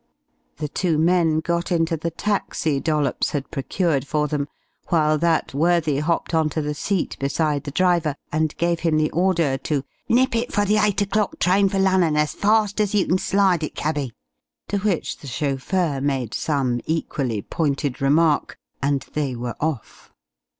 The 0.57 0.67
two 0.67 0.97
men 0.97 1.41
got 1.41 1.71
into 1.71 1.95
the 1.95 2.09
taxi 2.09 2.79
Dollops 2.79 3.29
had 3.33 3.51
procured 3.51 4.07
for 4.07 4.27
them, 4.27 4.47
while 4.87 5.19
that 5.19 5.53
worthy 5.53 5.99
hopped 5.99 6.33
on 6.33 6.49
to 6.57 6.61
the 6.63 6.73
seat 6.73 7.15
beside 7.19 7.65
the 7.65 7.69
driver 7.69 8.15
and 8.31 8.57
gave 8.57 8.79
him 8.79 8.97
the 8.97 9.11
order 9.11 9.59
to 9.59 9.83
"Nip 10.09 10.35
it 10.35 10.51
for 10.51 10.65
the 10.65 10.77
eight 10.77 11.03
o'clock 11.03 11.37
train 11.37 11.69
for 11.69 11.77
Lunnon, 11.77 12.17
as 12.17 12.33
farst 12.33 12.79
as 12.79 12.95
you 12.95 13.05
kin 13.05 13.19
slide 13.19 13.61
it, 13.63 13.75
cabby!" 13.75 14.11
To 14.69 14.79
which 14.79 15.17
the 15.19 15.27
chauffeur 15.27 16.01
made 16.01 16.33
some 16.33 16.81
equally 16.87 17.43
pointed 17.43 18.01
remark, 18.01 18.57
and 18.81 19.05
they 19.13 19.35
were 19.35 19.53
off. 19.59 20.11